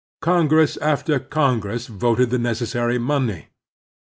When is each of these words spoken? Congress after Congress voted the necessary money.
Congress 0.23 0.77
after 0.77 1.19
Congress 1.19 1.85
voted 1.85 2.31
the 2.31 2.39
necessary 2.39 2.97
money. 2.97 3.49